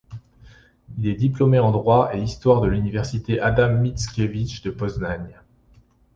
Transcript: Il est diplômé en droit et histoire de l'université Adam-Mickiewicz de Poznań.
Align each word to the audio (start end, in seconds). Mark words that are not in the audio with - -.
Il 0.97 1.05
est 1.07 1.13
diplômé 1.13 1.59
en 1.59 1.69
droit 1.69 2.09
et 2.15 2.19
histoire 2.23 2.61
de 2.61 2.67
l'université 2.67 3.39
Adam-Mickiewicz 3.39 4.63
de 4.63 4.71
Poznań. 4.71 5.35